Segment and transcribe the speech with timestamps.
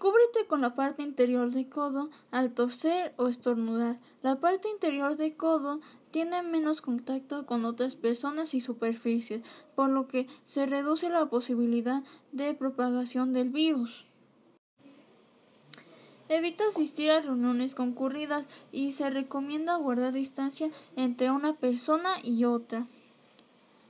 [0.00, 4.00] Cúbrete con la parte interior del codo al toser o estornudar.
[4.22, 9.42] La parte interior del codo tiene menos contacto con otras personas y superficies,
[9.74, 12.02] por lo que se reduce la posibilidad
[12.32, 14.06] de propagación del virus.
[16.30, 22.86] Evita asistir a reuniones concurridas y se recomienda guardar distancia entre una persona y otra.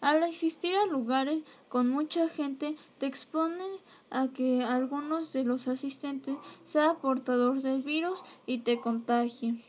[0.00, 6.36] Al asistir a lugares con mucha gente te expones a que algunos de los asistentes
[6.62, 9.62] sea portador del virus y te contagie.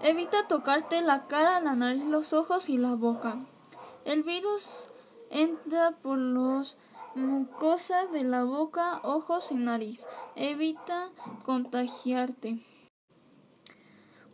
[0.00, 3.38] Evita tocarte la cara, la nariz, los ojos y la boca.
[4.04, 4.86] El virus
[5.30, 6.76] entra por los
[7.14, 10.06] mucosas de la boca, ojos y nariz.
[10.36, 11.10] Evita
[11.44, 12.58] contagiarte.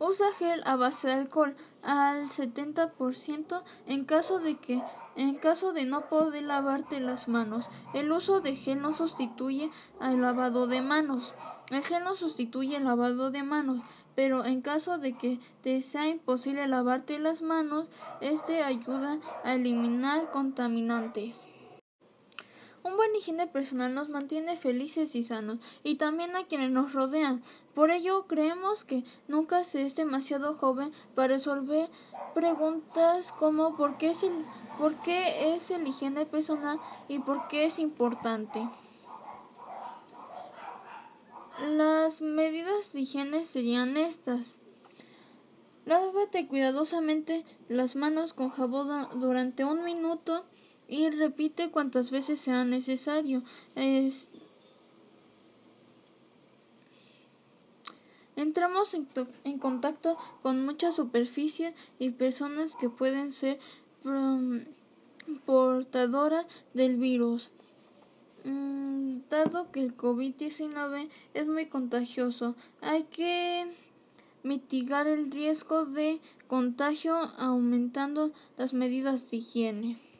[0.03, 4.81] Usa gel a base de alcohol al 70% en caso de que
[5.15, 7.69] en caso de no poder lavarte las manos.
[7.93, 9.69] El uso de gel no sustituye
[9.99, 11.35] al lavado de manos.
[11.69, 13.83] El gel no sustituye el lavado de manos,
[14.15, 17.91] pero en caso de que te sea imposible lavarte las manos,
[18.21, 21.47] este ayuda a eliminar contaminantes.
[22.83, 27.43] Un buen higiene personal nos mantiene felices y sanos, y también a quienes nos rodean.
[27.75, 31.89] Por ello, creemos que nunca se es demasiado joven para resolver
[32.33, 34.33] preguntas como ¿por qué es el,
[34.79, 38.67] por qué es el higiene personal y por qué es importante?
[41.59, 44.57] Las medidas de higiene serían estas.
[45.85, 50.45] Lávate cuidadosamente las manos con jabón durante un minuto
[50.91, 53.43] y repite cuantas veces sea necesario.
[58.35, 63.57] Entramos en, contacto con muchas superficies y personas que pueden ser
[65.45, 67.51] portadoras del virus.
[68.43, 73.71] Mm, dado que el COVID-19 es muy contagioso, hay que
[74.43, 80.10] mitigar el riesgo de contagio aumentando las medidas de higiene.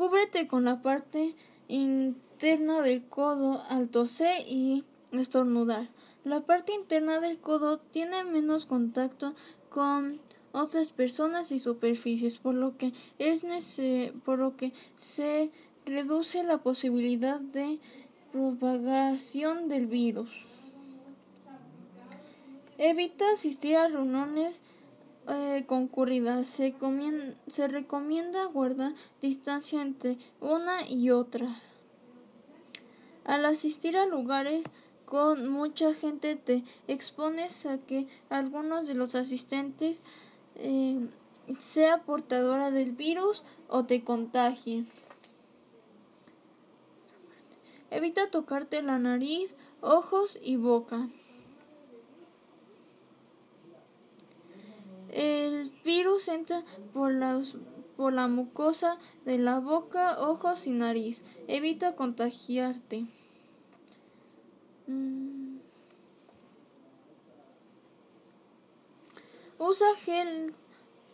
[0.00, 1.34] Cúbrete con la parte
[1.68, 5.90] interna del codo al toser y estornudar.
[6.24, 9.34] La parte interna del codo tiene menos contacto
[9.68, 10.18] con
[10.52, 13.44] otras personas y superficies, por lo que es
[14.24, 15.50] por lo que se
[15.84, 17.78] reduce la posibilidad de
[18.32, 20.46] propagación del virus.
[22.78, 24.62] Evita asistir a reuniones
[25.30, 26.48] eh, concurridas.
[26.48, 26.74] Se,
[27.46, 31.46] se recomienda guardar distancia entre una y otra.
[33.24, 34.64] Al asistir a lugares
[35.04, 40.02] con mucha gente te expones a que algunos de los asistentes
[40.56, 41.08] eh,
[41.58, 44.84] sea portadora del virus o te contagie.
[47.90, 51.08] Evita tocarte la nariz, ojos y boca.
[56.28, 57.12] Entra por,
[57.96, 61.22] por la mucosa de la boca, ojos y nariz.
[61.48, 63.06] Evita contagiarte.
[64.86, 65.58] Mm.
[69.58, 70.54] Usa gel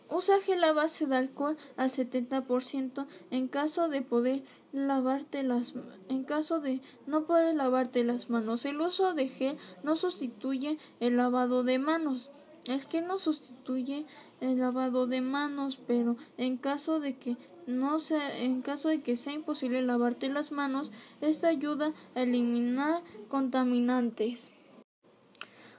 [0.09, 5.73] Usa gel a base de alcohol al 70% en caso de poder lavarte las
[6.07, 8.63] en caso de no poder lavarte las manos.
[8.63, 12.31] El uso de gel no sustituye el lavado de manos.
[12.67, 14.05] El gel no sustituye
[14.41, 19.15] el lavado de manos, pero en caso de que no sea, en caso de que
[19.15, 20.91] sea imposible lavarte las manos,
[21.21, 24.49] esta ayuda a eliminar contaminantes.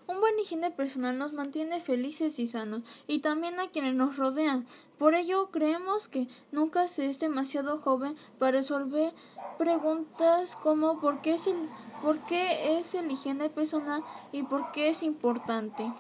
[0.07, 4.67] Un buen higiene personal nos mantiene felices y sanos, y también a quienes nos rodean.
[4.99, 9.13] Por ello, creemos que nunca se es demasiado joven para resolver
[9.59, 11.69] preguntas como ¿por qué es el,
[12.03, 15.93] por qué es el higiene personal y por qué es importante?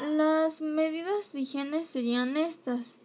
[0.00, 2.98] Las medidas de higiene serían estas.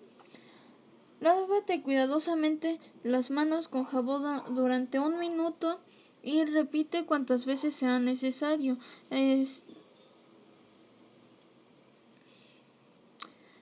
[1.20, 5.80] Lávate cuidadosamente las manos con jabón durante un minuto
[6.24, 8.78] y repite cuantas veces sea necesario.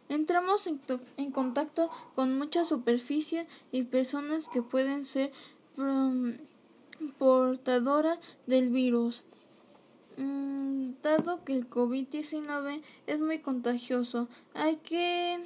[0.08, 0.80] Entramos en,
[1.18, 5.34] en, contacto con muchas superficies y personas que pueden ser
[7.18, 9.26] portadoras del virus.
[10.18, 15.40] Mm, dado que el COVID-19 es muy contagioso, hay que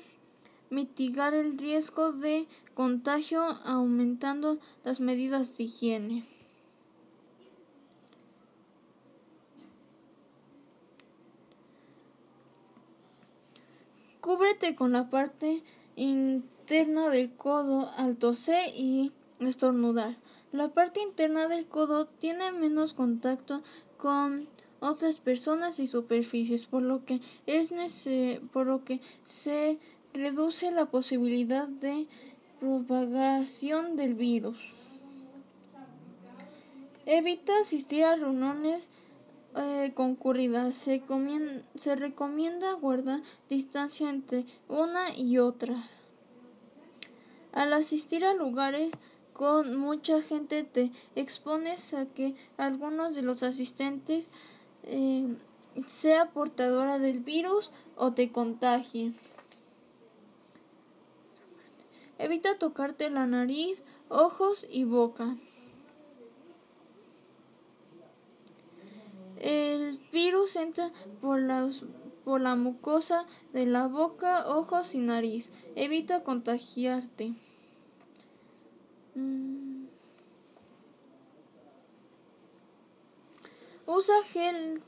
[0.70, 6.26] mitigar el riesgo de contagio aumentando las medidas de higiene.
[14.22, 15.64] Cúbrete con la parte
[15.98, 20.16] interna del codo al toser y estornudar.
[20.52, 23.64] La parte interna del codo tiene menos contacto
[24.02, 24.48] con
[24.80, 27.72] otras personas y superficies, por lo que es
[28.52, 29.78] por lo que se
[30.12, 32.08] reduce la posibilidad de
[32.60, 34.74] propagación del virus.
[37.06, 38.90] Evita asistir a reuniones
[39.56, 40.76] eh, concurridas.
[40.76, 41.04] Se,
[41.76, 45.76] se recomienda guardar distancia entre una y otra.
[47.52, 48.92] Al asistir a lugares
[49.42, 54.30] con mucha gente te expones a que algunos de los asistentes
[54.84, 55.36] eh,
[55.88, 59.14] sea portadora del virus o te contagie.
[62.20, 65.36] Evita tocarte la nariz, ojos y boca.
[69.40, 71.42] El virus entra por,
[72.24, 75.50] por la mucosa de la boca, ojos y nariz.
[75.76, 77.34] Evita contagiarte.
[79.22, 79.88] Mm.
[83.86, 84.82] Usa gel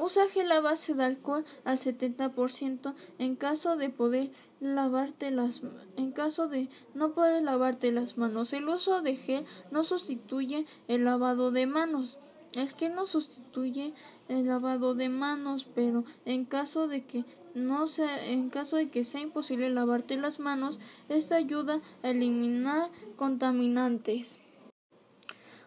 [0.00, 4.30] Usa gel a base de alcohol al 70% en caso de poder
[4.60, 5.60] lavarte las
[5.96, 8.52] en caso de no poder lavarte las manos.
[8.52, 12.18] El uso de gel no sustituye el lavado de manos.
[12.54, 13.92] El gel no sustituye
[14.28, 17.24] el lavado de manos, pero en caso de que
[17.66, 20.78] no sea, en caso de que sea imposible lavarte las manos,
[21.08, 24.36] esta ayuda a eliminar contaminantes.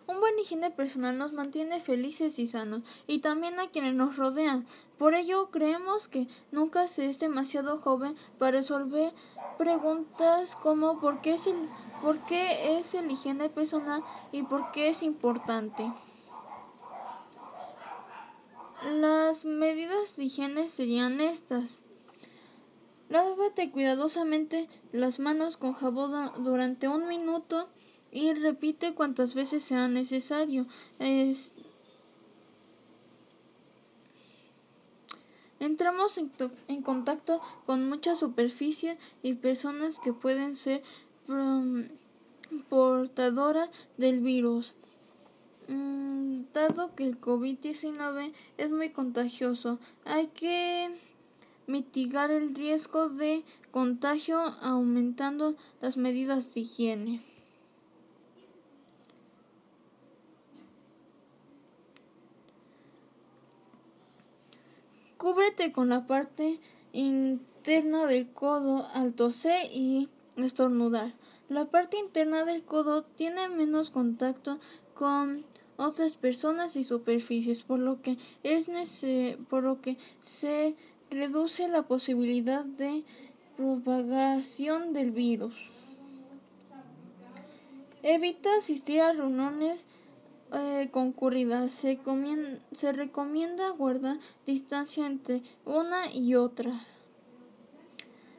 [0.08, 4.66] Un buen higiene personal nos mantiene felices y sanos, y también a quienes nos rodean.
[4.98, 9.14] Por ello, creemos que nunca se es demasiado joven para resolver
[9.58, 11.56] preguntas como ¿por qué es el,
[12.02, 15.92] por qué es el higiene personal y por qué es importante?
[18.84, 21.84] Las medidas de higiene serían estas.
[23.10, 27.70] Lávate cuidadosamente las manos con jabón durante un minuto
[28.12, 30.66] y repite cuantas veces sea necesario.
[35.60, 36.32] Entramos en,
[36.68, 40.82] en, contacto con mucha superficie y personas que pueden ser
[42.68, 44.76] portadoras del virus.
[45.68, 50.94] Mm, dado que el COVID-19 es muy contagioso, hay que
[51.68, 57.22] mitigar el riesgo de contagio aumentando las medidas de higiene.
[65.18, 66.60] Cúbrete con la parte
[66.94, 71.14] interna del codo al toser y estornudar.
[71.52, 74.62] La parte interna del codo tiene menos contacto
[74.94, 75.44] con
[75.76, 78.70] otras personas y superficies, por lo que es
[79.50, 80.78] por lo que se
[81.10, 83.04] reduce la posibilidad de
[83.58, 85.68] propagación del virus.
[88.02, 89.84] Evita asistir a reuniones
[90.54, 91.74] eh, concurridas.
[91.74, 92.00] Se,
[92.72, 96.72] se recomienda guardar distancia entre una y otra.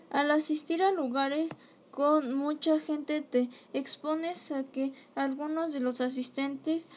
[0.08, 1.50] Al asistir a lugares
[1.92, 6.88] con mucha gente te expones a que algunos de los asistentes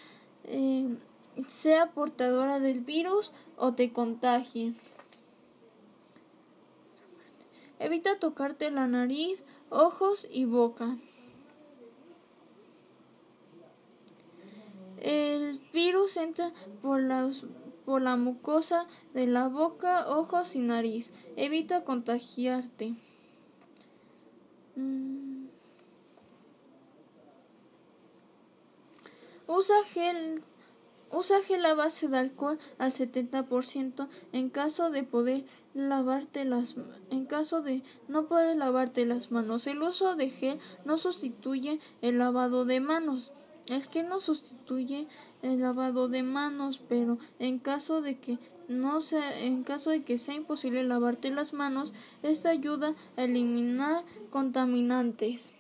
[0.45, 0.87] eh,
[1.47, 4.73] sea portadora del virus o te contagie.
[7.77, 10.97] Evita tocarte la nariz, ojos y boca.
[14.97, 17.01] El virus entra por,
[17.83, 21.11] por la mucosa de la boca, ojos y nariz.
[21.35, 22.95] Evita contagiarte.
[24.75, 25.47] Mm.
[29.47, 30.43] Usa gel
[31.11, 36.75] Usa gel a base de alcohol al 70% en caso de poder lavarte las
[37.09, 39.67] en caso de no poder lavarte las manos.
[39.67, 43.31] El uso de gel no sustituye el lavado de manos.
[43.69, 45.07] El gel no sustituye
[45.41, 50.17] el lavado de manos, pero en caso de que no sea, en caso de que
[50.17, 51.93] sea imposible lavarte las manos,
[52.23, 55.51] esta ayuda a eliminar contaminantes.